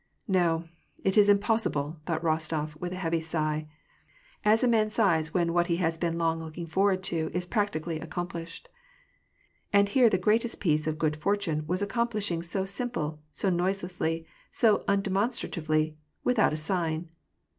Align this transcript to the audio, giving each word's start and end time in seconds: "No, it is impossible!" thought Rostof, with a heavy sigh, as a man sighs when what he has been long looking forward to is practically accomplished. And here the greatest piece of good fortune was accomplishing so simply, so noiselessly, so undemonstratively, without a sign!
"No, 0.27 0.63
it 1.03 1.15
is 1.15 1.29
impossible!" 1.29 1.97
thought 2.07 2.23
Rostof, 2.23 2.75
with 2.77 2.91
a 2.91 2.95
heavy 2.95 3.19
sigh, 3.21 3.67
as 4.43 4.63
a 4.63 4.67
man 4.67 4.89
sighs 4.89 5.31
when 5.31 5.53
what 5.53 5.67
he 5.67 5.75
has 5.75 5.99
been 5.99 6.17
long 6.17 6.39
looking 6.39 6.65
forward 6.65 7.03
to 7.03 7.29
is 7.35 7.45
practically 7.45 7.99
accomplished. 7.99 8.67
And 9.71 9.87
here 9.89 10.09
the 10.09 10.17
greatest 10.17 10.59
piece 10.59 10.87
of 10.87 10.97
good 10.97 11.17
fortune 11.17 11.67
was 11.67 11.83
accomplishing 11.83 12.41
so 12.41 12.65
simply, 12.65 13.11
so 13.31 13.51
noiselessly, 13.51 14.25
so 14.51 14.79
undemonstratively, 14.87 15.93
without 16.23 16.51
a 16.51 16.57
sign! 16.57 17.11